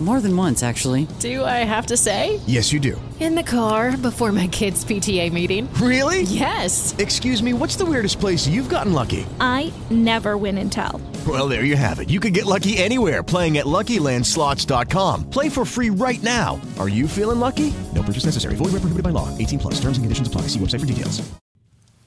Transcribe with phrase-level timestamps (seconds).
[0.00, 1.08] More than once, actually.
[1.18, 2.38] Do I have to say?
[2.46, 3.00] Yes, you do.
[3.18, 5.68] In the car before my kids' PTA meeting.
[5.74, 6.22] Really?
[6.22, 6.94] Yes.
[6.98, 9.26] Excuse me, what's the weirdest place you've gotten lucky?
[9.40, 11.00] I never win and tell.
[11.26, 12.10] Well, there you have it.
[12.10, 15.30] You can get lucky anywhere playing at LuckyLandSlots.com.
[15.30, 16.60] Play for free right now.
[16.78, 17.74] Are you feeling lucky?
[17.92, 18.54] No purchase necessary.
[18.54, 19.36] Void where prohibited by law.
[19.36, 19.74] 18 plus.
[19.80, 20.42] Terms and conditions apply.
[20.42, 21.28] See website for details.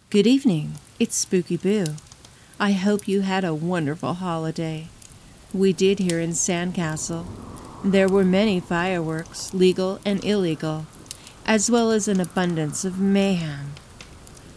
[0.10, 0.76] Good evening.
[0.98, 1.96] It's Spooky Boo.
[2.58, 4.88] I hope you had a wonderful holiday.
[5.54, 7.26] We did here in Sandcastle.
[7.84, 10.86] There were many fireworks, legal and illegal,
[11.48, 13.74] as well as an abundance of mayhem.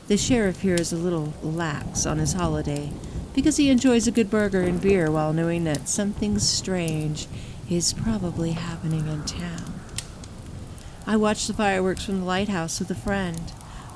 [0.08, 2.92] The sheriff here is a little lax on his holiday
[3.34, 7.26] because he enjoys a good burger and beer while knowing that something strange
[7.70, 9.80] is probably happening in town.
[11.06, 13.52] I watched the fireworks from the lighthouse with a friend.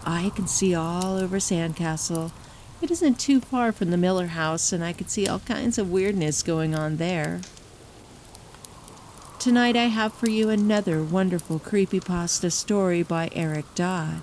[0.07, 2.33] I can see all over Sandcastle.
[2.81, 5.91] It isn't too far from the Miller house, and I could see all kinds of
[5.91, 7.43] weirdness going on there.
[9.39, 14.23] Tonight I have for you another wonderful creepypasta story by Eric Dodd.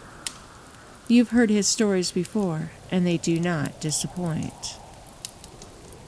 [1.08, 4.78] You've heard his stories before, and they do not disappoint.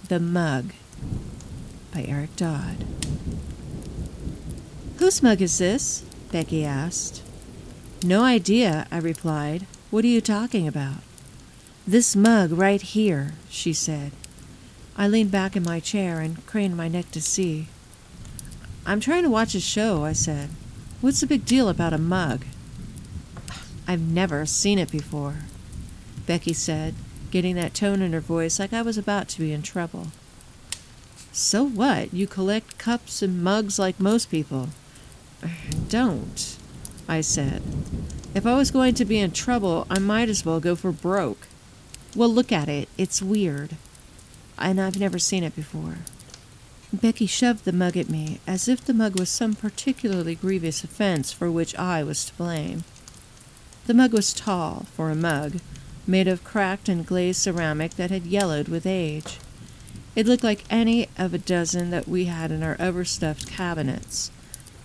[0.09, 0.75] The Mug
[1.93, 2.84] by Eric Dodd.
[4.98, 6.02] Whose mug is this?
[6.32, 7.22] Becky asked.
[8.02, 9.66] No idea, I replied.
[9.90, 10.98] What are you talking about?
[11.86, 14.12] This mug right here, she said.
[14.96, 17.68] I leaned back in my chair and craned my neck to see.
[18.86, 20.48] I'm trying to watch a show, I said.
[21.02, 22.46] What's the big deal about a mug?
[23.86, 25.40] I've never seen it before,
[26.24, 26.94] Becky said,
[27.30, 30.08] getting that tone in her voice like I was about to be in trouble.
[31.32, 32.14] So what?
[32.14, 34.70] You collect cups and mugs like most people.
[35.88, 36.56] Don't,
[37.08, 37.62] I said.
[38.34, 41.48] If I was going to be in trouble, I might as well go for broke.
[42.14, 42.88] Well, look at it.
[42.98, 43.76] It's weird.
[44.58, 45.98] And I've never seen it before.
[46.92, 51.32] Becky shoved the mug at me, as if the mug was some particularly grievous offense
[51.32, 52.84] for which I was to blame.
[53.86, 55.60] The mug was tall, for a mug,
[56.06, 59.38] made of cracked and glazed ceramic that had yellowed with age.
[60.14, 64.30] It looked like any of a dozen that we had in our overstuffed cabinets.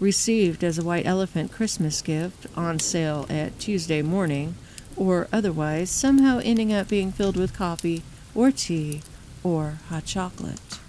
[0.02, 4.56] Received as a white elephant Christmas gift on sale at Tuesday morning,
[4.96, 8.02] or otherwise somehow ending up being filled with coffee
[8.34, 9.04] or tea
[9.44, 10.80] or hot chocolate.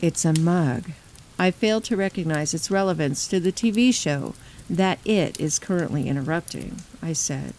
[0.00, 0.90] It's a mug.
[1.38, 4.34] I failed to recognize its relevance to the TV show
[4.68, 7.54] that it is currently interrupting, I said.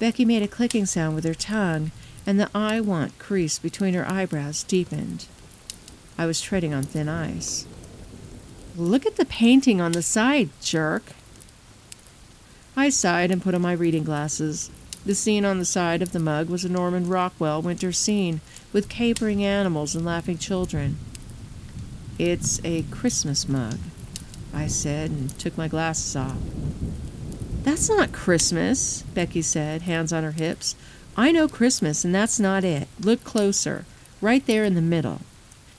[0.00, 1.92] Becky made a clicking sound with her tongue,
[2.26, 5.26] and the I want crease between her eyebrows deepened.
[6.18, 7.64] I was treading on thin ice.
[8.76, 11.12] Look at the painting on the side, jerk.
[12.76, 14.70] I sighed and put on my reading glasses.
[15.06, 18.42] The scene on the side of the mug was a Norman Rockwell winter scene
[18.74, 20.98] with capering animals and laughing children.
[22.18, 23.78] It's a Christmas mug,
[24.52, 26.36] I said and took my glasses off.
[27.62, 30.76] That's not Christmas, Becky said, hands on her hips.
[31.16, 32.88] I know Christmas, and that's not it.
[33.00, 33.86] Look closer.
[34.20, 35.22] Right there in the middle.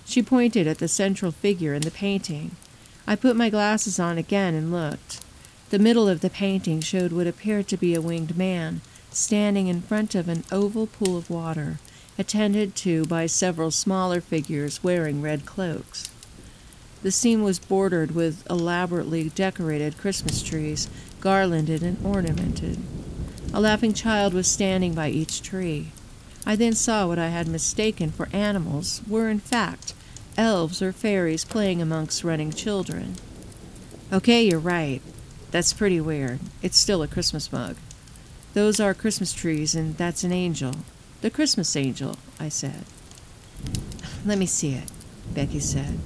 [0.04, 2.56] She pointed at the central figure in the painting.
[3.10, 5.22] I put my glasses on again and looked.
[5.70, 8.82] The middle of the painting showed what appeared to be a winged man,
[9.12, 11.80] standing in front of an oval pool of water,
[12.20, 16.10] attended to by several smaller figures wearing red cloaks.
[17.02, 20.90] The scene was bordered with elaborately decorated Christmas trees,
[21.22, 22.78] garlanded and ornamented.
[23.54, 25.92] A laughing child was standing by each tree.
[26.46, 29.94] I then saw what I had mistaken for animals were, in fact,
[30.38, 33.16] elves or fairies playing amongst running children.
[34.14, 35.02] Okay, you're right.
[35.52, 36.40] That's pretty weird.
[36.62, 37.76] It's still a Christmas mug.
[38.54, 40.74] Those are Christmas trees, and that's an angel.
[41.22, 42.86] The Christmas angel, I said.
[44.26, 44.90] Let me see it,
[45.34, 46.00] Becky said.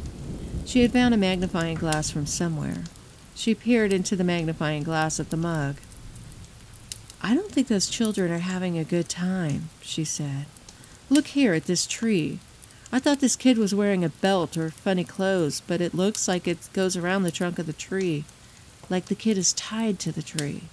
[0.66, 2.84] She had found a magnifying glass from somewhere.
[3.36, 5.78] She peered into the magnifying glass at the mug.
[7.22, 10.46] I don't think those children are having a good time, she said.
[11.10, 12.40] Look here at this tree.
[12.94, 16.46] I thought this kid was wearing a belt or funny clothes, but it looks like
[16.48, 18.26] it goes around the trunk of the tree,
[18.90, 20.64] like the kid is tied to the tree.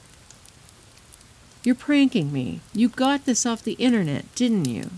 [1.63, 2.61] You're pranking me.
[2.75, 4.91] You got this off the internet, didn't you?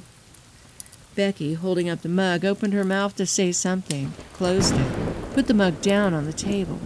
[1.14, 5.54] Becky, holding up the mug, opened her mouth to say something, closed it, put the
[5.54, 6.78] mug down on the table.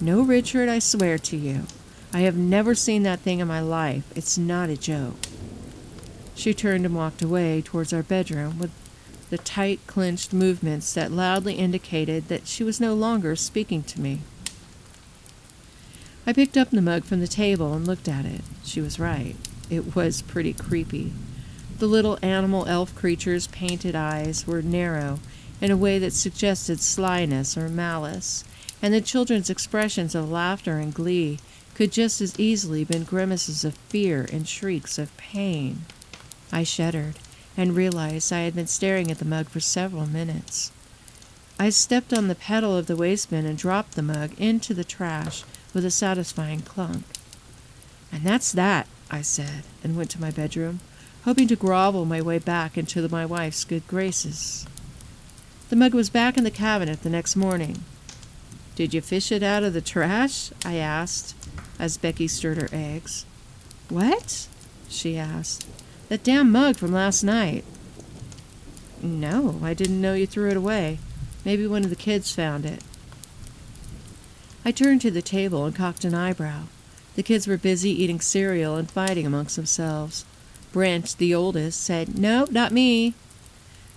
[0.00, 1.64] No, Richard, I swear to you.
[2.12, 4.10] I have never seen that thing in my life.
[4.16, 5.14] It's not a joke.
[6.34, 8.72] She turned and walked away towards our bedroom with
[9.30, 14.20] the tight, clenched movements that loudly indicated that she was no longer speaking to me.
[16.26, 18.42] I picked up the mug from the table and looked at it.
[18.64, 19.36] She was right.
[19.70, 21.12] It was pretty creepy.
[21.78, 25.20] The little animal elf creature's painted eyes were narrow
[25.60, 28.44] in a way that suggested slyness or malice,
[28.82, 31.38] and the children's expressions of laughter and glee
[31.74, 35.84] could just as easily have been grimaces of fear and shrieks of pain.
[36.52, 37.14] I shuddered
[37.56, 40.72] and realized I had been staring at the mug for several minutes.
[41.58, 44.84] I stepped on the pedal of the waste bin and dropped the mug into the
[44.84, 45.44] trash
[45.74, 47.04] with a satisfying clunk.
[48.12, 50.80] And that's that, I said, and went to my bedroom,
[51.24, 54.66] hoping to grovel my way back into my wife's good graces.
[55.68, 57.84] The mug was back in the cabinet the next morning.
[58.74, 60.50] Did you fish it out of the trash?
[60.64, 61.36] I asked,
[61.78, 63.26] as Becky stirred her eggs.
[63.88, 64.46] What?
[64.88, 65.66] she asked.
[66.10, 67.64] That damn mug from last night.
[69.00, 70.98] No, I didn't know you threw it away.
[71.44, 72.82] Maybe one of the kids found it.
[74.64, 76.64] I turned to the table and cocked an eyebrow.
[77.14, 80.24] The kids were busy eating cereal and fighting amongst themselves.
[80.72, 83.14] Brent, the oldest, said, No, not me.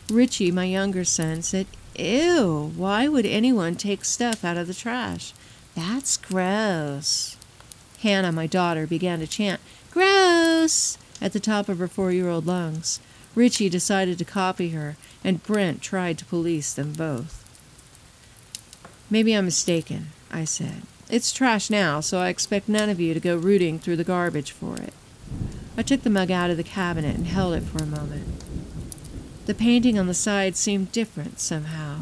[0.07, 1.65] Richie, my younger son, said,
[1.97, 5.33] Ew, why would anyone take stuff out of the trash?
[5.73, 7.37] That's gross.
[8.03, 10.99] Hannah, my daughter, began to chant, Gross!
[11.23, 12.99] At the top of her four year old lungs.
[13.33, 17.39] Richie decided to copy her, and Brent tried to police them both.
[19.09, 20.83] Maybe I'm mistaken, I said.
[21.09, 24.51] It's trash now, so I expect none of you to go rooting through the garbage
[24.51, 24.93] for it.
[25.77, 28.43] I took the mug out of the cabinet and held it for a moment.
[29.45, 32.01] The painting on the side seemed different somehow.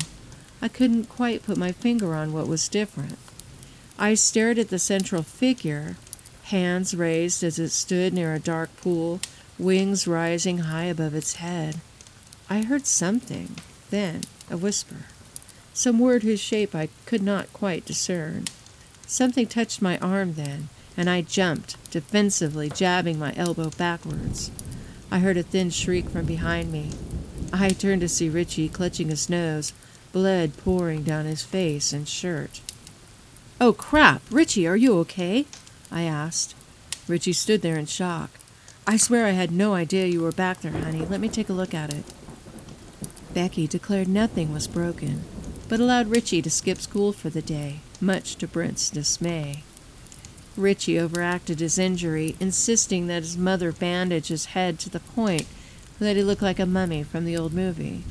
[0.61, 3.17] I couldn't quite put my finger on what was different.
[3.97, 5.95] I stared at the central figure,
[6.51, 9.19] hands raised as it stood near a dark pool,
[9.57, 11.77] wings rising high above its head.
[12.49, 13.55] I heard something,
[13.89, 15.05] then a whisper,
[15.73, 18.45] some word whose shape I could not quite discern.
[19.07, 24.51] Something touched my arm then, and I jumped, defensively jabbing my elbow backwards.
[25.09, 26.91] I heard a thin shriek from behind me.
[27.53, 29.73] I turned to see Richie clutching his nose,
[30.11, 32.61] blood pouring down his face and shirt.
[33.59, 34.21] Oh, crap!
[34.29, 35.45] Richie, are you okay?
[35.91, 36.55] I asked.
[37.07, 38.31] Richie stood there in shock.
[38.87, 41.05] I swear I had no idea you were back there, honey.
[41.05, 42.05] Let me take a look at it.
[43.33, 45.23] Becky declared nothing was broken,
[45.69, 49.63] but allowed Richie to skip school for the day, much to Brent's dismay.
[50.57, 55.45] Richie overacted his injury, insisting that his mother bandage his head to the point
[55.99, 58.03] that he looked like a mummy from the old movie.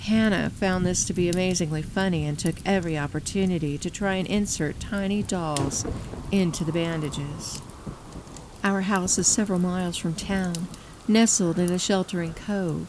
[0.00, 4.80] Hannah found this to be amazingly funny and took every opportunity to try and insert
[4.80, 5.84] tiny dolls
[6.30, 7.60] into the bandages.
[8.64, 10.68] Our house is several miles from town,
[11.06, 12.88] nestled in a sheltering cove.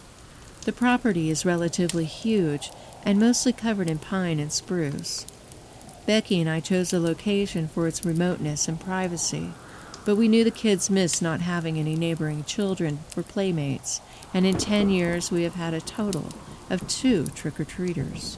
[0.66, 2.72] The property is relatively huge
[3.04, 5.26] and mostly covered in pine and spruce.
[6.06, 9.52] Becky and I chose the location for its remoteness and privacy,
[10.06, 14.02] but we knew the kids missed not having any neighboring children for playmates,
[14.34, 16.30] and in ten years we have had a total
[16.70, 18.38] of two trick or treaters.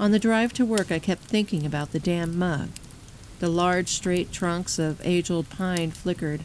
[0.00, 2.70] On the drive to work, I kept thinking about the damn mug.
[3.40, 6.40] The large, straight trunks of age old pine flickered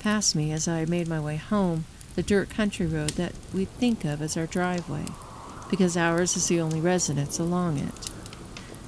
[0.00, 4.04] past me as I made my way home, the dirt country road that we think
[4.04, 5.06] of as our driveway,
[5.68, 8.10] because ours is the only residence along it.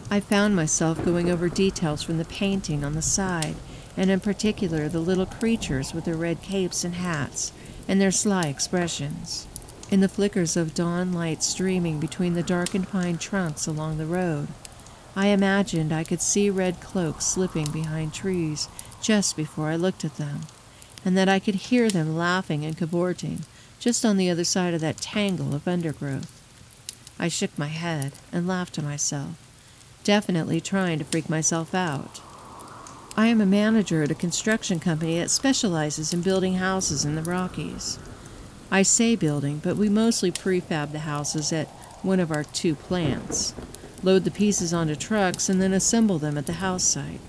[0.08, 3.56] I found myself going over details from the painting on the side,
[3.96, 7.52] and in particular the little creatures with their red capes and hats,
[7.88, 9.48] and their sly expressions.
[9.90, 14.46] In the flickers of dawn light streaming between the darkened pine trunks along the road,
[15.18, 18.68] I imagined I could see red cloaks slipping behind trees
[19.02, 20.42] just before I looked at them,
[21.04, 23.40] and that I could hear them laughing and cavorting
[23.80, 26.30] just on the other side of that tangle of undergrowth.
[27.18, 29.34] I shook my head and laughed to myself,
[30.04, 32.20] definitely trying to freak myself out.
[33.16, 37.25] I am a manager at a construction company that specializes in building houses in the
[37.25, 37.98] Rockies.
[38.70, 41.66] I say building, but we mostly prefab the houses at
[42.04, 43.52] one of our two plants,
[44.02, 47.20] load the pieces onto trucks, and then assemble them at the house site.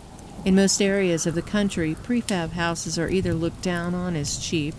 [0.46, 4.76] In most areas of the country, prefab houses are either looked down on as cheap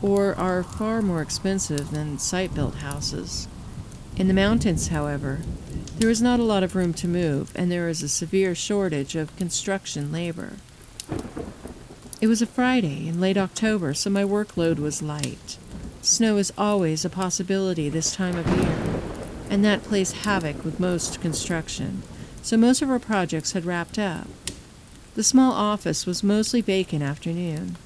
[0.00, 3.48] or are far more expensive than site built houses.
[4.16, 5.40] In the mountains, however,
[5.98, 9.14] there is not a lot of room to move, and there is a severe shortage
[9.14, 10.54] of construction labor.
[12.20, 15.58] It was a Friday in late October, so my workload was light.
[16.02, 18.97] Snow is always a possibility this time of year,
[19.50, 22.02] and that plays havoc with most construction,
[22.42, 24.26] so most of our projects had wrapped up.
[25.14, 27.76] The small office was mostly vacant afternoon.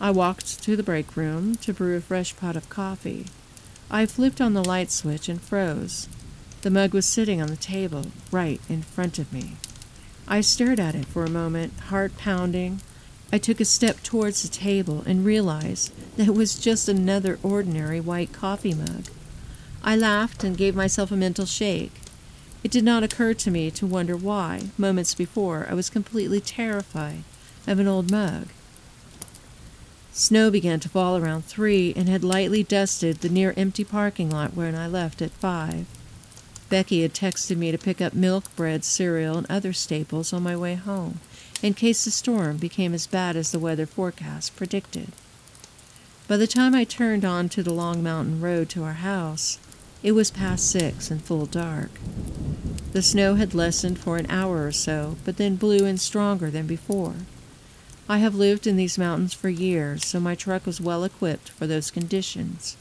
[0.00, 3.26] I walked to the break room to brew a fresh pot of coffee.
[3.90, 6.08] I flipped on the light switch and froze.
[6.62, 9.56] The mug was sitting on the table, right in front of me.
[10.28, 12.80] I stared at it for a moment, heart pounding.
[13.32, 18.00] I took a step towards the table and realized that it was just another ordinary
[18.00, 19.06] white coffee mug.
[19.84, 22.00] I laughed and gave myself a mental shake.
[22.62, 27.24] It did not occur to me to wonder why, moments before, I was completely terrified
[27.66, 28.48] of an old mug.
[30.12, 34.54] Snow began to fall around three and had lightly dusted the near empty parking lot
[34.54, 35.86] when I left at five.
[36.68, 40.56] Becky had texted me to pick up milk, bread, cereal, and other staples on my
[40.56, 41.18] way home,
[41.60, 45.12] in case the storm became as bad as the weather forecast predicted.
[46.28, 49.58] By the time I turned on to the long mountain road to our house,
[50.02, 51.90] it was past six and full dark.
[52.92, 56.66] The snow had lessened for an hour or so, but then blew in stronger than
[56.66, 57.14] before.
[58.08, 61.66] I have lived in these mountains for years, so my truck was well equipped for
[61.66, 62.76] those conditions,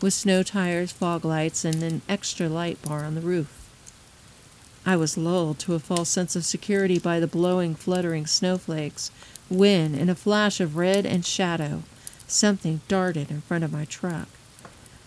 [0.00, 3.68] with snow tires, fog lights, and an extra light bar on the roof.
[4.84, 9.12] I was lulled to a false sense of security by the blowing, fluttering snowflakes,
[9.48, 11.82] when, in a flash of red and shadow,
[12.26, 14.28] something darted in front of my truck.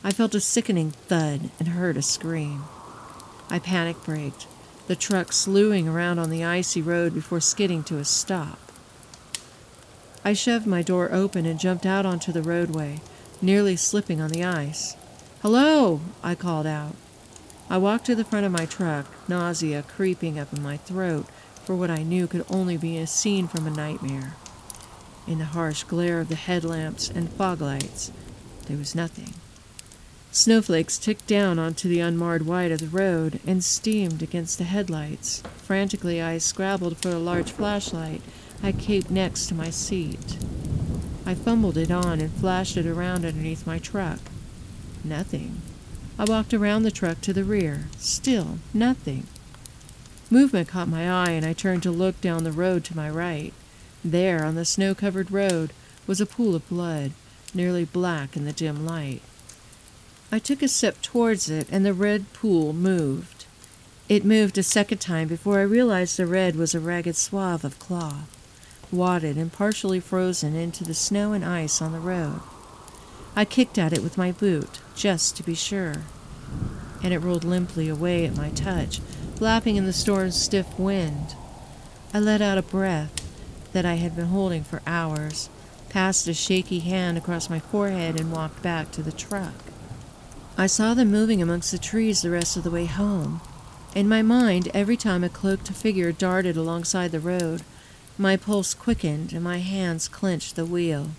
[0.06, 2.66] I felt a sickening thud and heard a scream.
[3.50, 4.46] I panic braked,
[4.86, 8.60] the truck slewing around on the icy road before skidding to a stop.
[10.24, 13.02] I shoved my door open and jumped out onto the roadway,
[13.42, 14.96] nearly slipping on the ice.
[15.42, 16.02] Hello!
[16.22, 16.94] I called out.
[17.68, 21.26] I walked to the front of my truck, nausea creeping up in my throat
[21.64, 24.36] for what I knew could only be a scene from a nightmare.
[25.26, 28.12] In the harsh glare of the headlamps and fog lights,
[28.68, 29.34] there was nothing.
[30.36, 35.42] Snowflakes ticked down onto the unmarred white of the road and steamed against the headlights.
[35.64, 38.22] Frantically, I scrabbled for a large flashlight
[38.62, 40.38] I kept next to my seat.
[41.26, 44.20] I fumbled it on and flashed it around underneath my truck.
[45.06, 45.62] Nothing.
[46.20, 47.86] I walked around the truck to the rear.
[47.98, 49.28] Still nothing.
[50.30, 53.54] Movement caught my eye, and I turned to look down the road to my right.
[54.04, 55.72] There, on the snow covered road,
[56.06, 57.14] was a pool of blood,
[57.54, 59.22] nearly black in the dim light.
[60.32, 63.46] I took a step towards it, and the red pool moved.
[64.10, 67.80] It moved a second time before I realized the red was a ragged swath of
[67.80, 68.30] cloth,
[68.92, 72.42] wadded and partially frozen into the snow and ice on the road.
[73.36, 76.04] I kicked at it with my boot, just to be sure,
[77.04, 79.00] and it rolled limply away at my touch,
[79.36, 81.36] flapping in the storm's stiff wind.
[82.14, 83.12] I let out a breath
[83.74, 85.50] that I had been holding for hours,
[85.90, 89.65] passed a shaky hand across my forehead, and walked back to the truck.
[90.58, 93.42] I saw them moving amongst the trees the rest of the way home.
[93.94, 97.64] In my mind, every time a cloaked figure darted alongside the road,
[98.18, 101.10] my pulse quickened and my hands clenched the wheel,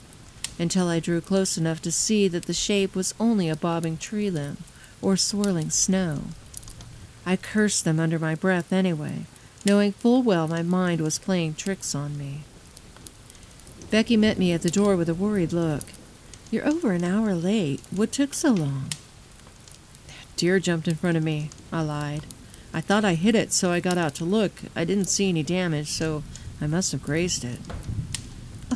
[0.58, 4.30] until I drew close enough to see that the shape was only a bobbing tree
[4.30, 4.56] limb
[5.02, 6.22] or swirling snow.
[7.26, 9.26] I cursed them under my breath anyway,
[9.66, 12.44] knowing full well my mind was playing tricks on me.
[13.90, 15.84] Becky met me at the door with a worried look.
[16.50, 17.82] You're over an hour late.
[17.90, 18.88] What took so long?
[20.36, 22.26] Deer jumped in front of me, I lied.
[22.74, 24.52] I thought I hit it, so I got out to look.
[24.74, 26.22] I didn't see any damage, so
[26.60, 27.58] I must have grazed it.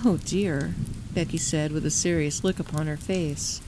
[0.05, 0.75] Oh dear.
[1.13, 3.61] Becky said with a serious look upon her face.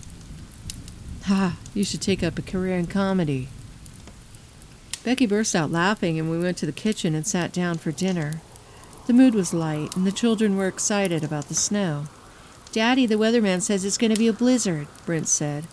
[1.24, 3.48] Ha, you should take up a career in comedy.
[5.04, 8.40] Becky burst out laughing, and we went to the kitchen and sat down for dinner.
[9.06, 12.06] The mood was light, and the children were excited about the snow.
[12.70, 15.66] Daddy, the weatherman says it's going to be a blizzard, Brent said.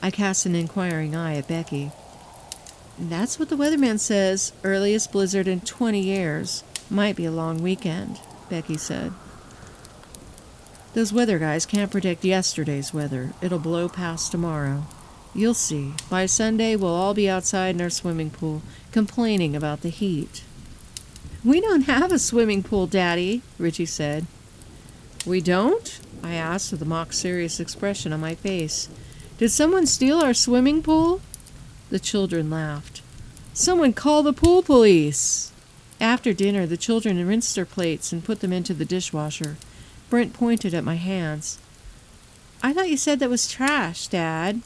[0.00, 1.90] I cast an inquiring eye at Becky.
[2.98, 4.52] That's what the weatherman says.
[4.64, 6.64] Earliest blizzard in 20 years.
[6.90, 9.12] Might be a long weekend, Becky said.
[10.94, 13.32] Those weather guys can't predict yesterday's weather.
[13.40, 14.84] It'll blow past tomorrow.
[15.34, 15.92] You'll see.
[16.08, 20.42] By Sunday, we'll all be outside in our swimming pool, complaining about the heat.
[21.44, 24.26] We don't have a swimming pool, Daddy, Richie said.
[25.24, 26.00] We don't?
[26.22, 28.88] I asked with a mock serious expression on my face.
[29.38, 31.20] Did someone steal our swimming pool?
[31.90, 33.02] The children laughed.
[33.54, 35.52] Someone call the pool police!
[36.00, 39.56] After dinner, the children rinsed their plates and put them into the dishwasher.
[40.10, 41.58] Brent pointed at my hands.
[42.64, 44.60] I thought you said that was trash, Dad.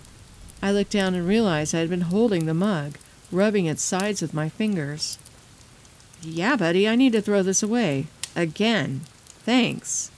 [0.63, 2.97] I looked down and realized I had been holding the mug,
[3.31, 5.19] rubbing its sides with my fingers.
[6.23, 8.07] Yeah, buddy, I need to throw this away.
[8.35, 9.03] Again.
[9.45, 10.11] Thanks.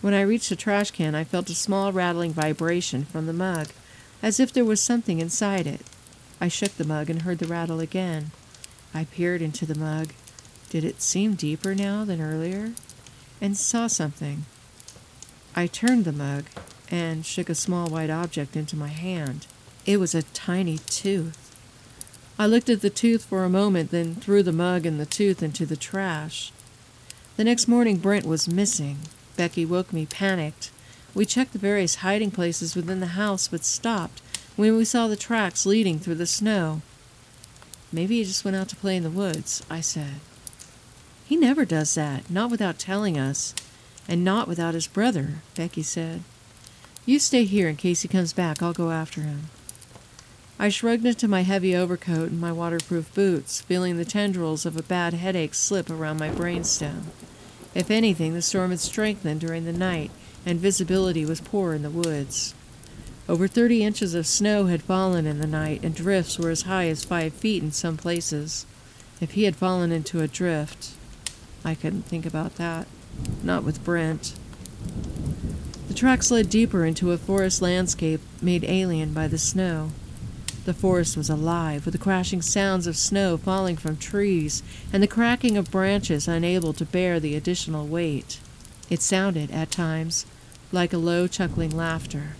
[0.00, 3.68] When I reached the trash can, I felt a small rattling vibration from the mug,
[4.22, 5.82] as if there was something inside it.
[6.40, 8.30] I shook the mug and heard the rattle again.
[8.94, 10.12] I peered into the mug.
[10.70, 12.72] Did it seem deeper now than earlier?
[13.40, 14.44] And saw something.
[15.54, 16.44] I turned the mug
[16.90, 19.46] and shook a small white object into my hand.
[19.86, 21.54] It was a tiny tooth.
[22.38, 25.42] I looked at the tooth for a moment, then threw the mug and the tooth
[25.42, 26.52] into the trash.
[27.36, 28.98] The next morning, Brent was missing.
[29.36, 30.70] Becky woke me panicked.
[31.14, 34.22] We checked the various hiding places within the house, but stopped
[34.56, 36.82] when we saw the tracks leading through the snow.
[37.92, 40.20] Maybe he just went out to play in the woods, I said.
[41.26, 43.54] He never does that, not without telling us,
[44.08, 46.22] and not without his brother, Becky said.
[47.06, 48.62] You stay here in case he comes back.
[48.62, 49.50] I'll go after him.
[50.58, 54.82] I shrugged into my heavy overcoat and my waterproof boots, feeling the tendrils of a
[54.82, 57.04] bad headache slip around my brainstem.
[57.74, 60.10] If anything, the storm had strengthened during the night,
[60.44, 62.54] and visibility was poor in the woods.
[63.28, 66.88] Over thirty inches of snow had fallen in the night, and drifts were as high
[66.88, 68.66] as five feet in some places.
[69.20, 70.90] If he had fallen into a drift,
[71.64, 72.86] I couldn't think about that.
[73.42, 74.34] Not with Brent.
[75.88, 79.90] The tracks led deeper into a forest landscape made alien by the snow.
[80.64, 85.08] The forest was alive with the crashing sounds of snow falling from trees and the
[85.08, 88.40] cracking of branches unable to bear the additional weight.
[88.90, 90.26] It sounded, at times,
[90.72, 92.34] like a low, chuckling laughter.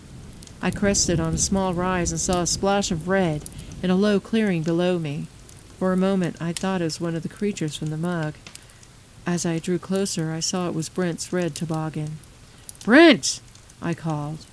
[0.61, 3.45] I crested on a small rise and saw a splash of red
[3.81, 5.27] in a low clearing below me.
[5.79, 8.35] For a moment I thought it was one of the creatures from the mug.
[9.25, 12.19] As I drew closer, I saw it was Brent's red toboggan.
[12.83, 13.39] Brent!
[13.81, 14.45] I called.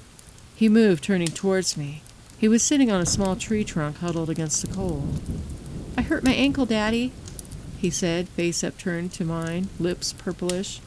[0.54, 2.02] He moved, turning towards me.
[2.38, 5.20] He was sitting on a small tree trunk huddled against the cold.
[5.96, 7.12] I hurt my ankle, Daddy,
[7.78, 10.80] he said, face upturned to mine, lips purplish.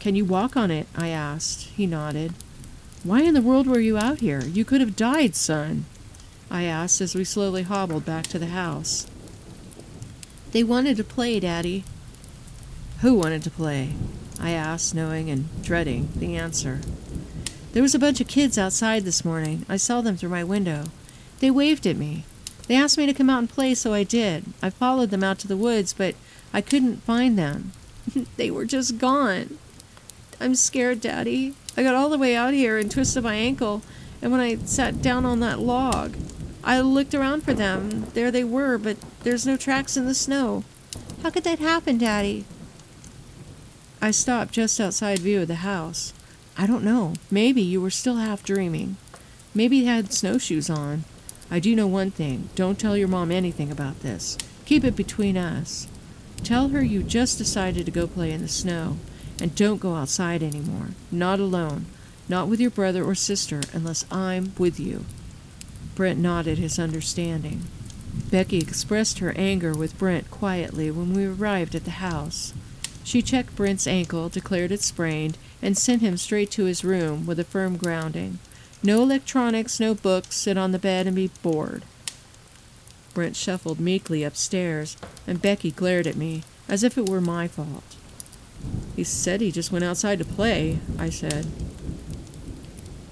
[0.00, 0.88] Can you walk on it?
[0.96, 1.68] I asked.
[1.76, 2.32] He nodded.
[3.04, 4.40] Why in the world were you out here?
[4.40, 5.84] You could have died, son,
[6.50, 9.06] I asked as we slowly hobbled back to the house.
[10.52, 11.84] They wanted to play, Daddy.
[13.02, 13.92] Who wanted to play?
[14.40, 16.80] I asked, knowing and dreading the answer.
[17.72, 19.64] There was a bunch of kids outside this morning.
[19.68, 20.86] I saw them through my window.
[21.38, 22.24] They waved at me.
[22.66, 24.44] They asked me to come out and play, so I did.
[24.60, 26.14] I followed them out to the woods, but
[26.52, 27.72] I couldn't find them.
[28.36, 29.58] they were just gone.
[30.40, 31.54] I'm scared, Daddy.
[31.76, 33.82] I got all the way out here and twisted my ankle,
[34.22, 36.16] and when I sat down on that log,
[36.64, 38.06] I looked around for them.
[38.14, 40.64] There they were, but there's no tracks in the snow.
[41.22, 42.46] How could that happen, Daddy?
[44.00, 46.14] I stopped just outside view of the house.
[46.56, 47.14] I don't know.
[47.30, 48.96] Maybe you were still half dreaming.
[49.54, 51.04] Maybe you had snowshoes on.
[51.50, 52.48] I do know one thing.
[52.54, 54.38] Don't tell your mom anything about this.
[54.64, 55.86] Keep it between us.
[56.44, 58.96] Tell her you just decided to go play in the snow.
[59.40, 60.88] And don't go outside anymore.
[61.10, 61.86] Not alone.
[62.28, 65.04] Not with your brother or sister unless I'm with you.
[65.94, 67.62] Brent nodded his understanding.
[68.30, 72.54] Becky expressed her anger with Brent quietly when we arrived at the house.
[73.02, 77.40] She checked Brent's ankle, declared it sprained, and sent him straight to his room with
[77.40, 78.38] a firm grounding.
[78.82, 81.82] No electronics, no books, sit on the bed and be bored.
[83.12, 87.96] Brent shuffled meekly upstairs, and Becky glared at me as if it were my fault.
[88.96, 91.46] He said he just went outside to play, I said.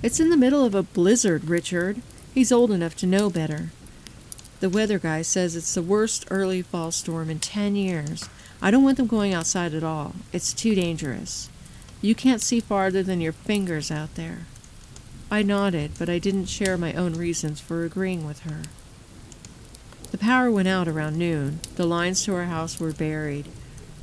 [0.02, 2.02] It's in the middle of a blizzard, Richard.
[2.34, 3.70] He's old enough to know better.
[4.60, 8.28] The weather guy says it's the worst early fall storm in ten years.
[8.60, 10.14] I don't want them going outside at all.
[10.32, 11.48] It's too dangerous.
[12.02, 14.46] You can't see farther than your fingers out there.
[15.30, 18.62] I nodded, but I didn't share my own reasons for agreeing with her.
[20.10, 21.60] The power went out around noon.
[21.76, 23.46] The lines to our house were buried,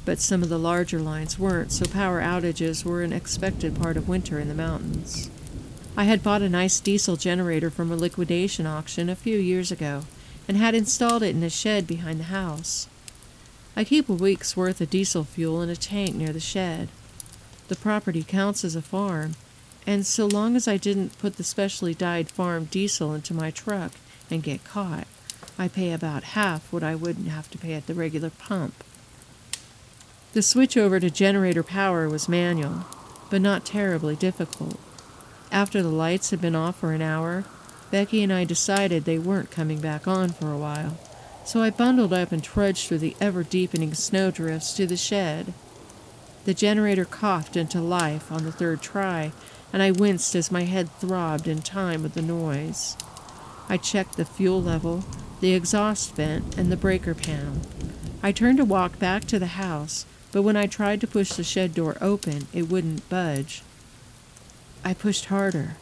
[0.06, 4.08] but some of the larger lines weren't, so power outages were an expected part of
[4.08, 5.30] winter in the mountains.
[5.98, 10.04] I had bought a nice diesel generator from a liquidation auction a few years ago
[10.48, 12.88] and had installed it in a shed behind the house.
[13.76, 16.90] I keep a week's worth of diesel fuel in a tank near the shed.
[17.68, 19.36] The property counts as a farm,
[19.88, 23.94] and so long as I didn't put the specially dyed farm diesel into my truck
[24.30, 25.08] and get caught,
[25.58, 28.84] I pay about half what I wouldn't have to pay at the regular pump.
[30.36, 32.84] The switch over to generator power was manual,
[33.30, 34.78] but not terribly difficult.
[35.50, 37.46] After the lights had been off for an hour,
[37.90, 40.98] Becky and I decided they weren't coming back on for a while,
[41.46, 45.54] so I bundled up and trudged through the ever deepening snowdrifts to the shed.
[46.44, 49.32] The generator coughed into life on the third try,
[49.72, 52.98] and I winced as my head throbbed in time with the noise.
[53.70, 55.06] I checked the fuel level,
[55.40, 57.62] the exhaust vent, and the breaker panel.
[58.22, 61.46] I turned to walk back to the house, but when I tried to push the
[61.46, 63.64] shed door open, it wouldn't budge.
[64.84, 65.78] I pushed harder,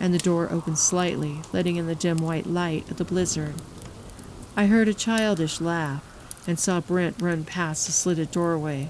[0.00, 3.56] and the door opened slightly, letting in the dim white light of the blizzard.
[4.56, 6.02] I heard a childish laugh
[6.46, 8.88] and saw Brent run past the slitted doorway.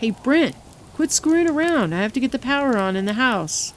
[0.00, 0.54] Hey, Brent,
[0.92, 1.94] quit screwing around.
[1.94, 3.72] I have to get the power on in the house.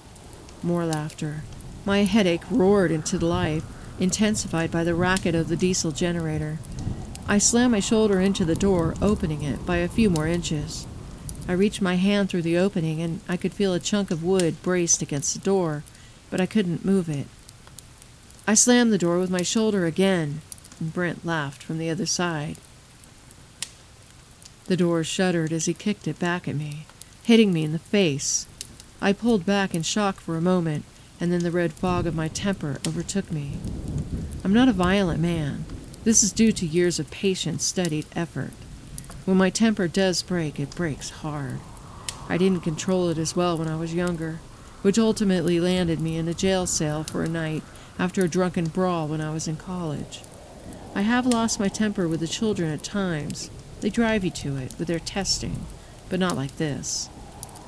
[0.61, 1.43] More laughter.
[1.85, 3.63] My headache roared into life,
[3.97, 6.59] intensified by the racket of the diesel generator.
[7.31, 10.87] I slammed my shoulder into the door, opening it by a few more inches.
[11.47, 14.63] I reached my hand through the opening and I could feel a chunk of wood
[14.63, 15.83] braced against the door,
[16.31, 17.27] but I couldn't move it.
[18.47, 20.41] I slammed the door with my shoulder again,
[20.79, 22.57] and Brent laughed from the other side.
[24.65, 26.87] The door shuddered as he kicked it back at me,
[27.21, 28.47] hitting me in the face.
[28.99, 30.83] I pulled back in shock for a moment,
[31.19, 33.59] and then the red fog of my temper overtook me.
[34.43, 35.65] I'm not a violent man.
[36.05, 38.51] This is due to years of patient, studied effort.
[39.25, 41.59] When my temper does break, it breaks hard.
[42.29, 44.39] I didn't control it as well when I was younger,
[44.81, 47.63] which ultimately landed me in a jail cell for a night
[47.99, 50.21] after a drunken brawl when I was in college.
[50.95, 53.51] I have lost my temper with the children at times.
[53.81, 55.65] They drive you to it with their testing,
[56.07, 57.09] but not like this.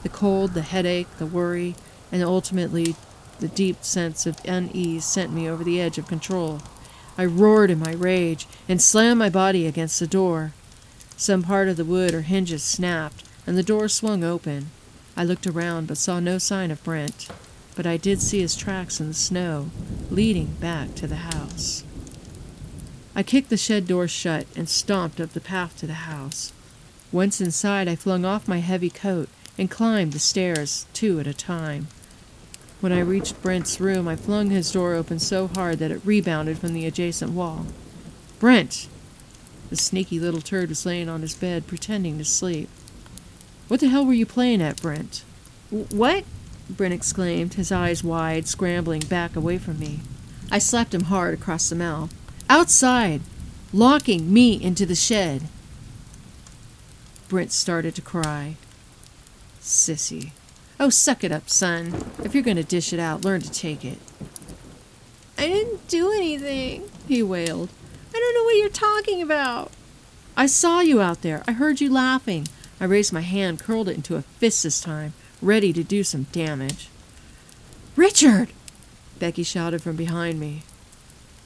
[0.03, 1.75] The cold, the headache, the worry,
[2.13, 2.95] and ultimately
[3.41, 6.61] the deep sense of unease sent me over the edge of control.
[7.17, 10.53] I roared in my rage and slammed my body against the door.
[11.17, 14.71] Some part of the wood or hinges snapped, and the door swung open.
[15.15, 17.27] I looked around but saw no sign of Brent,
[17.75, 19.69] but I did see his tracks in the snow,
[20.09, 21.83] leading back to the house.
[23.13, 26.53] I kicked the shed door shut and stomped up the path to the house.
[27.11, 31.33] Once inside, I flung off my heavy coat and climbed the stairs, two at a
[31.33, 31.87] time.
[32.81, 36.57] When I reached Brent's room, I flung his door open so hard that it rebounded
[36.57, 37.67] from the adjacent wall.
[38.39, 38.87] Brent!
[39.69, 42.69] The sneaky little turd was laying on his bed, pretending to sleep.
[43.67, 45.23] What the hell were you playing at, Brent?
[45.69, 46.25] What?
[46.71, 49.99] Brent exclaimed, his eyes wide, scrambling back away from me.
[50.49, 52.11] I slapped him hard across the mouth.
[52.49, 53.21] Outside!
[53.71, 55.43] Locking me into the shed!
[57.29, 58.55] Brent started to cry.
[59.61, 60.31] Sissy.
[60.83, 61.93] Oh, suck it up, son.
[62.23, 63.99] If you're going to dish it out, learn to take it.
[65.37, 67.69] I didn't do anything, he wailed.
[68.09, 69.71] I don't know what you're talking about.
[70.35, 71.43] I saw you out there.
[71.47, 72.47] I heard you laughing.
[72.79, 76.23] I raised my hand, curled it into a fist this time, ready to do some
[76.31, 76.89] damage.
[77.95, 78.49] Richard!
[79.19, 80.63] Becky shouted from behind me.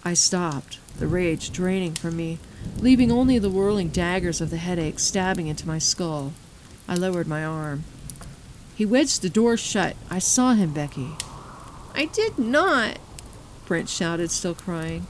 [0.05, 2.39] I stopped, the rage draining from me,
[2.79, 6.31] leaving only the whirling daggers of the headache stabbing into my skull.
[6.87, 7.83] I lowered my arm.
[8.75, 9.95] He wedged the door shut.
[10.09, 11.11] I saw him, Becky.
[11.93, 12.97] I did not,
[13.65, 15.07] Brent shouted, still crying.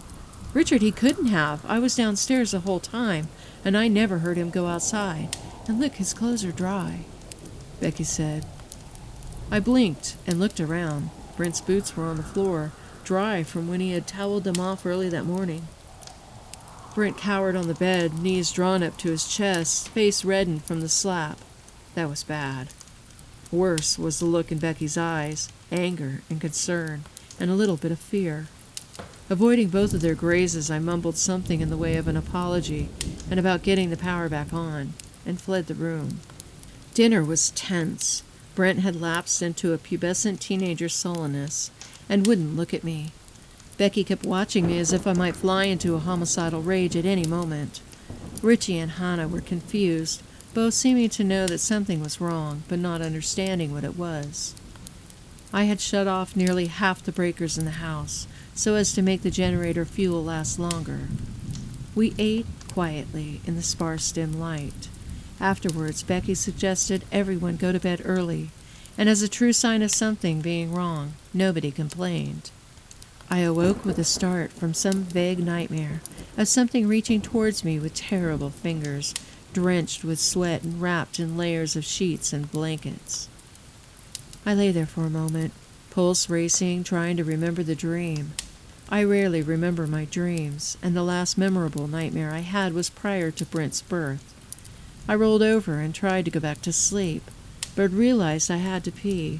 [0.53, 1.65] Richard, he couldn't have.
[1.65, 3.27] I was downstairs the whole time,
[3.65, 5.35] and I never heard him go outside.
[5.67, 7.05] And look, his clothes are dry,
[7.81, 8.45] Becky said.
[9.49, 11.09] I blinked and looked around.
[11.35, 12.71] Brent's boots were on the floor,
[13.03, 15.67] dry from when he had toweled them off early that morning.
[16.93, 20.87] Brent cowered on the bed, knees drawn up to his chest, face reddened from the
[20.87, 21.39] slap.
[21.95, 22.69] That was bad.
[23.51, 27.03] Worse was the look in Becky's eyes anger and concern,
[27.39, 28.47] and a little bit of fear.
[29.29, 32.89] Avoiding both of their grazes, I mumbled something in the way of an apology
[33.29, 34.93] and about getting the power back on,
[35.25, 36.19] and fled the room.
[36.93, 38.23] Dinner was tense.
[38.53, 41.71] Brent had lapsed into a pubescent teenager sullenness
[42.07, 43.11] and wouldn't look at me.
[43.77, 47.25] Becky kept watching me as if I might fly into a homicidal rage at any
[47.25, 47.81] moment.
[48.41, 50.21] Richie and Hannah were confused,
[50.55, 54.55] both seeming to know that something was wrong, but not understanding what it was.
[55.53, 59.21] I had shut off nearly half the breakers in the house so as to make
[59.21, 61.09] the generator fuel last longer.
[61.93, 64.87] We ate quietly in the sparse dim light.
[65.41, 68.49] Afterwards, Becky suggested everyone go to bed early,
[68.97, 72.49] and as a true sign of something being wrong, nobody complained.
[73.29, 75.99] I awoke with a start from some vague nightmare
[76.37, 79.13] of something reaching towards me with terrible fingers,
[79.55, 83.29] drenched with sweat and wrapped in layers of sheets and blankets.
[84.45, 85.53] I lay there for a moment,
[85.91, 88.33] pulse racing, trying to remember the dream.
[88.89, 93.45] I rarely remember my dreams, and the last memorable nightmare I had was prior to
[93.45, 94.33] Brent's birth.
[95.07, 97.23] I rolled over and tried to go back to sleep,
[97.77, 99.39] but realized I had to pee.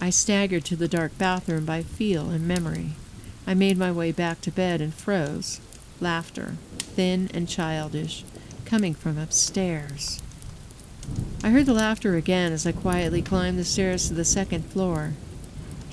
[0.00, 2.90] I staggered to the dark bathroom by feel and memory.
[3.48, 5.60] I made my way back to bed and froze.
[6.00, 8.24] Laughter, thin and childish,
[8.70, 10.22] coming from upstairs.
[11.42, 15.14] I heard the laughter again as I quietly climbed the stairs to the second floor.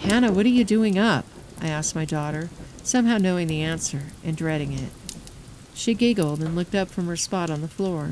[0.01, 1.25] Hannah, what are you doing up?
[1.59, 2.51] I asked my daughter,
[2.83, 4.91] somehow knowing the answer and dreading it.
[5.73, 8.11] She giggled and looked up from her spot on the floor.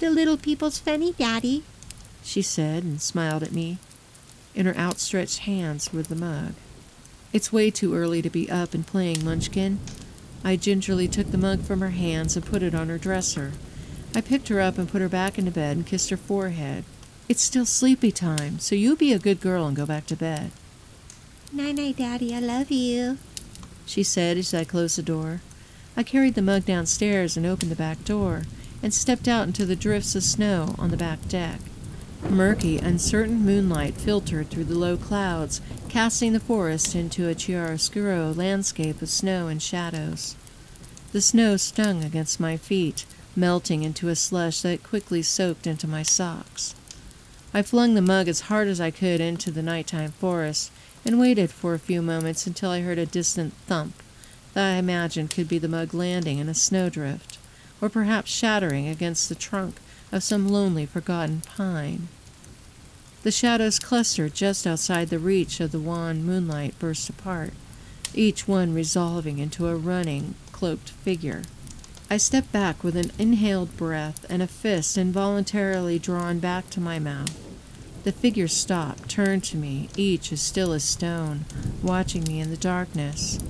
[0.00, 1.62] The little people's funny, Daddy,
[2.22, 3.76] she said and smiled at me.
[4.54, 6.54] In her outstretched hands were the mug.
[7.34, 9.78] It's way too early to be up and playing, Munchkin.
[10.46, 13.50] I gingerly took the mug from her hands and put it on her dresser.
[14.14, 16.84] I picked her up and put her back into bed and kissed her forehead.
[17.28, 20.52] It's still sleepy time, so you be a good girl and go back to bed.
[21.52, 22.32] Night night, Daddy.
[22.32, 23.18] I love you,
[23.86, 25.40] she said as I closed the door.
[25.96, 28.44] I carried the mug downstairs and opened the back door
[28.84, 31.58] and stepped out into the drifts of snow on the back deck.
[32.30, 39.02] Murky, uncertain moonlight filtered through the low clouds, casting the forest into a chiaroscuro landscape
[39.02, 40.34] of snow and shadows.
[41.12, 43.04] The snow stung against my feet,
[43.36, 46.74] melting into a slush that quickly soaked into my socks.
[47.52, 50.70] I flung the mug as hard as I could into the nighttime forest
[51.04, 53.94] and waited for a few moments until I heard a distant thump
[54.54, 57.38] that I imagined could be the mug landing in a snowdrift,
[57.80, 59.76] or perhaps shattering against the trunk
[60.12, 62.08] of some lonely, forgotten pine.
[63.22, 67.52] The shadows clustered just outside the reach of the wan moonlight burst apart,
[68.14, 71.42] each one resolving into a running, cloaked figure.
[72.08, 77.00] I stepped back with an inhaled breath and a fist involuntarily drawn back to my
[77.00, 77.36] mouth.
[78.04, 81.46] The figures stopped, turned to me, each as still as stone,
[81.82, 83.40] watching me in the darkness.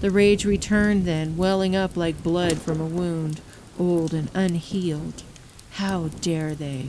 [0.00, 3.40] The rage returned then, welling up like blood from a wound,
[3.76, 5.24] old and unhealed.
[5.76, 6.88] How dare they?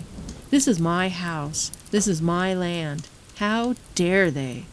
[0.50, 1.72] This is my house.
[1.92, 3.10] This is my land.
[3.36, 4.64] How dare they?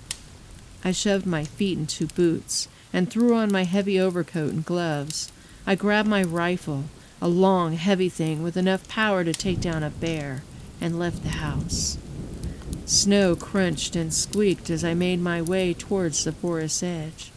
[0.85, 5.33] I shoved my feet into boots and threw on my heavy overcoat and gloves.
[5.67, 6.85] I grabbed my rifle,
[7.21, 10.45] a long, heavy thing with enough power to take down a bear,
[10.81, 11.99] and left the house.
[12.87, 17.33] Snow crunched and squeaked as I made my way towards the forest's edge.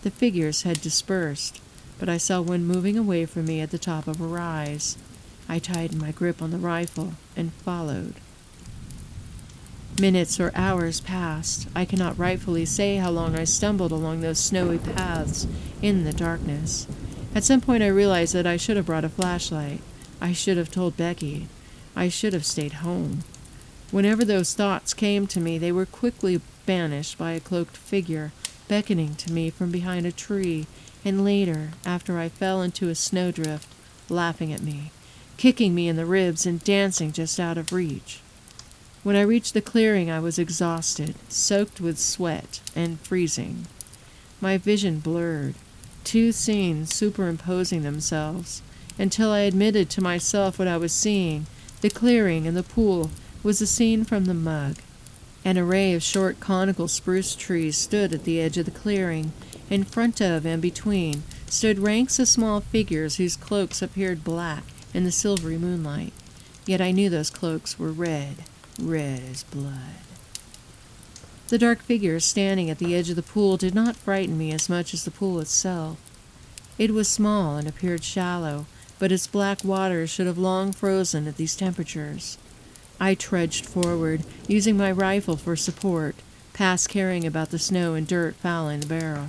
[0.00, 1.60] The figures had dispersed,
[1.98, 4.96] but I saw one moving away from me at the top of a rise.
[5.52, 8.14] I tightened my grip on the rifle and followed.
[10.00, 11.68] Minutes or hours passed.
[11.76, 15.46] I cannot rightfully say how long I stumbled along those snowy paths
[15.82, 16.86] in the darkness.
[17.34, 19.82] At some point, I realized that I should have brought a flashlight.
[20.22, 21.48] I should have told Becky.
[21.94, 23.22] I should have stayed home.
[23.90, 28.32] Whenever those thoughts came to me, they were quickly banished by a cloaked figure
[28.68, 30.66] beckoning to me from behind a tree,
[31.04, 33.68] and later, after I fell into a snowdrift,
[34.08, 34.92] laughing at me
[35.42, 38.20] kicking me in the ribs and dancing just out of reach.
[39.02, 43.66] When I reached the clearing, I was exhausted, soaked with sweat, and freezing.
[44.40, 45.56] My vision blurred,
[46.04, 48.62] two scenes superimposing themselves,
[49.00, 51.46] until I admitted to myself what I was seeing.
[51.80, 53.10] The clearing and the pool
[53.42, 54.76] was a scene from the mug.
[55.44, 59.32] An array of short conical spruce trees stood at the edge of the clearing.
[59.68, 64.62] In front of and between stood ranks of small figures whose cloaks appeared black
[64.94, 66.12] in the silvery moonlight.
[66.66, 68.36] Yet I knew those cloaks were red,
[68.80, 70.02] red as blood.
[71.48, 74.68] The dark figures standing at the edge of the pool did not frighten me as
[74.68, 75.98] much as the pool itself.
[76.78, 78.66] It was small and appeared shallow,
[78.98, 82.38] but its black waters should have long frozen at these temperatures.
[82.98, 86.14] I trudged forward, using my rifle for support,
[86.52, 89.28] past caring about the snow and dirt fouling the barrel.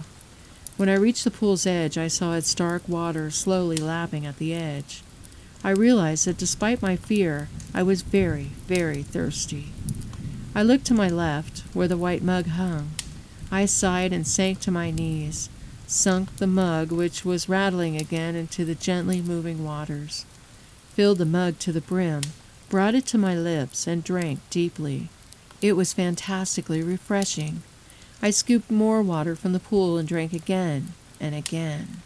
[0.78, 4.54] When I reached the pool's edge, I saw its dark water slowly lapping at the
[4.54, 5.04] edge.
[5.65, 9.67] I realized that despite my fear, I was very, very thirsty.
[10.54, 12.91] I looked to my left, where the white mug hung.
[13.49, 15.49] I sighed and sank to my knees,
[15.88, 20.26] sunk the mug, which was rattling again, into the gently moving waters.
[20.95, 22.21] filled the mug to the brim,
[22.69, 25.10] brought it to my lips, and drank deeply.
[25.62, 27.63] It was fantastically refreshing.
[28.21, 32.02] I scooped more water from the pool and drank again and again.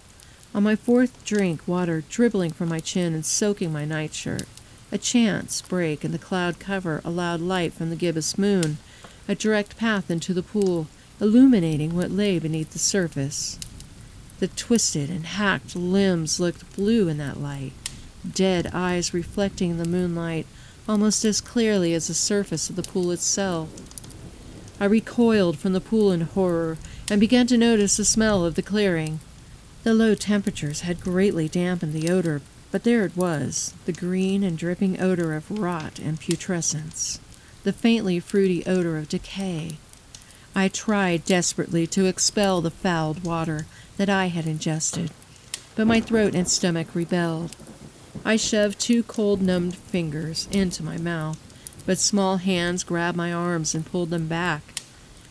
[0.54, 4.48] On my fourth drink, water dribbling from my chin and soaking my nightshirt.
[4.92, 8.78] A chance break in the cloud cover allowed light from the gibbous moon,
[9.28, 10.88] a direct path into the pool,
[11.20, 13.60] illuminating what lay beneath the surface.
[14.40, 17.74] The twisted and hacked limbs looked blue in that light,
[18.34, 20.46] dead eyes reflecting the moonlight
[20.88, 23.70] almost as clearly as the surface of the pool itself.
[24.80, 26.78] I recoiled from the pool in horror
[27.10, 29.20] and began to notice the smell of the clearing.
[29.88, 34.58] The low temperatures had greatly dampened the odor, but there it was, the green and
[34.58, 37.22] dripping odor of rot and putrescence,
[37.64, 39.78] the faintly fruity odor of decay.
[40.54, 45.12] I tried desperately to expel the fouled water that I had ingested,
[45.78, 47.56] but my throat and stomach rebelled.
[48.26, 51.40] I shoved two cold, numbed fingers into my mouth,
[51.86, 54.82] but small hands grabbed my arms and pulled them back.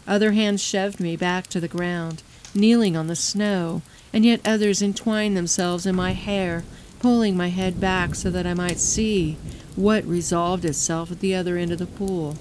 [0.07, 2.23] Other hands shoved me back to the ground,
[2.55, 3.83] kneeling on the snow,
[4.17, 6.65] and yet others entwined themselves in my hair,
[7.01, 9.37] pulling my head back so that I might see
[9.77, 12.39] what resolved itself at the other end of the pool.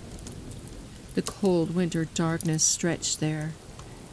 [1.16, 3.52] The cold winter darkness stretched there,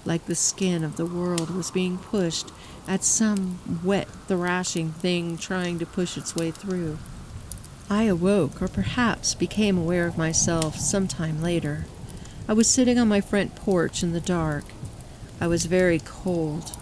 [0.05, 2.51] like the skin of the world was being pushed
[2.89, 6.99] at some wet, thrashing thing trying to push its way through.
[7.89, 11.85] I awoke, or perhaps became aware of myself some time later.
[12.49, 14.65] I was sitting on my front porch in the dark.
[15.41, 16.77] I was very cold.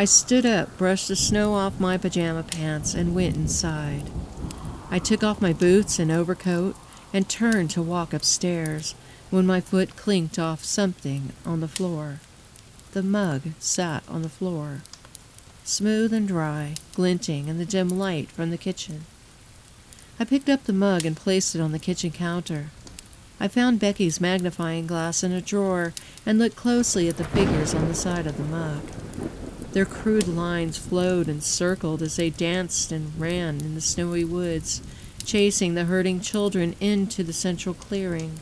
[0.00, 4.04] I stood up, brushed the snow off my pajama pants, and went inside.
[4.90, 6.74] I took off my boots and overcoat
[7.12, 8.94] and turned to walk upstairs
[9.28, 12.20] when my foot clinked off something on the floor.
[12.92, 14.80] The mug sat on the floor,
[15.64, 19.04] smooth and dry, glinting in the dim light from the kitchen.
[20.18, 22.70] I picked up the mug and placed it on the kitchen counter.
[23.38, 25.92] I found Becky's magnifying glass in a drawer
[26.24, 28.80] and looked closely at the figures on the side of the mug.
[29.72, 34.82] Their crude lines flowed and circled as they danced and ran in the snowy woods,
[35.24, 38.40] chasing the herding children into the central clearing.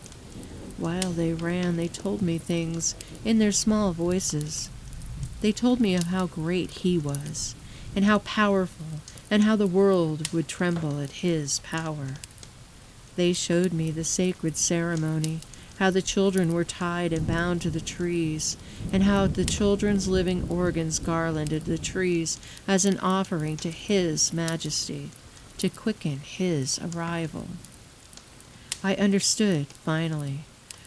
[0.78, 4.70] While they ran, they told me things in their small voices.
[5.42, 7.54] They told me of how great he was,
[7.94, 12.14] and how powerful, and how the world would tremble at his power.
[13.16, 15.40] They showed me the sacred ceremony,
[15.78, 18.56] how the children were tied and bound to the trees,
[18.92, 25.10] and how the children's living organs garlanded the trees as an offering to his majesty,
[25.56, 27.46] to quicken his arrival.
[28.82, 30.40] I understood, finally.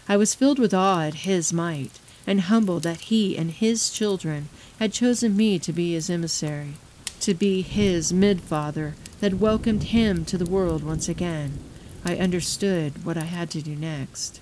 [0.10, 4.50] I was filled with awe at his might, and humbled that he and his children
[4.78, 6.74] had chosen me to be his emissary,
[7.22, 11.60] to be his midfather that welcomed him to the world once again.
[12.04, 14.42] I understood what I had to do next.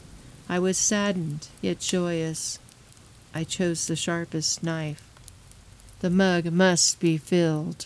[0.51, 2.57] I was saddened, yet joyous.
[3.35, 5.07] I chose the sharpest knife.
[5.99, 7.85] The mug must be filled.